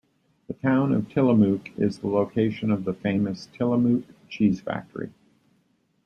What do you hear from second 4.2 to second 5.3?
Cheese Factory.